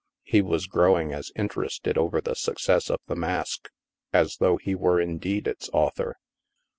[0.23, 3.69] He was growing as interested over the success of" The Mask"
[4.11, 6.15] as though he were indeed its author.